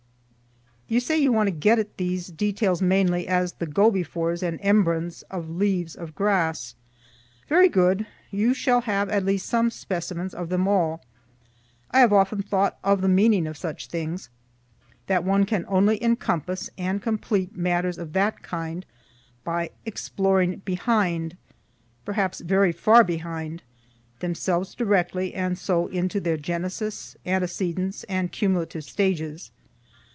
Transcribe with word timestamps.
You 0.87 0.99
say 0.99 1.17
you 1.17 1.31
want 1.31 1.47
to 1.47 1.51
get 1.51 1.79
at 1.79 1.95
these 1.95 2.27
details 2.27 2.81
mainly 2.81 3.25
as 3.25 3.53
the 3.53 3.65
go 3.65 3.89
befores 3.89 4.43
and 4.43 4.59
embryons 4.59 5.21
of 5.31 5.49
"Leaves 5.49 5.95
of 5.95 6.13
Grass." 6.15 6.75
Very 7.47 7.69
good; 7.69 8.05
you 8.29 8.53
shall 8.53 8.81
have 8.81 9.07
at 9.07 9.23
least 9.23 9.45
some 9.45 9.71
specimens 9.71 10.33
of 10.33 10.49
them 10.49 10.67
all. 10.67 11.01
I 11.91 12.01
have 12.01 12.11
often 12.11 12.41
thought 12.41 12.77
of 12.83 12.99
the 12.99 13.07
meaning 13.07 13.47
of 13.47 13.55
such 13.55 13.87
things 13.87 14.29
that 15.07 15.23
one 15.23 15.45
can 15.45 15.63
only 15.69 15.97
encompass 16.03 16.69
and 16.77 17.01
complete 17.01 17.55
matters 17.55 17.97
of 17.97 18.11
that 18.11 18.43
kind 18.43 18.85
by 19.45 19.69
'exploring 19.85 20.57
behind, 20.65 21.37
perhaps 22.03 22.41
very 22.41 22.73
far 22.73 23.05
behind, 23.05 23.63
themselves 24.19 24.75
directly, 24.75 25.33
and 25.35 25.57
so 25.57 25.87
into 25.87 26.19
their 26.19 26.35
genesis, 26.35 27.15
antecedents, 27.25 28.03
and 28.09 28.33
cumulative 28.33 28.83
stages. 28.83 29.51